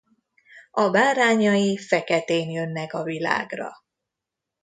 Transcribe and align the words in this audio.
A 0.71 0.89
bárányai 0.89 1.77
feketén 1.77 2.49
jönnek 2.49 2.93
a 2.93 3.03
világra. 3.03 3.69